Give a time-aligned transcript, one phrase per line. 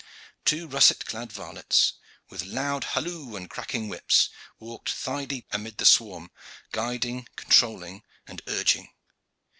[0.45, 1.93] Two russet clad varlets,
[2.27, 6.31] with loud halloo and cracking whips, walked thigh deep amid the swarm,
[6.71, 8.89] guiding, controlling, and urging.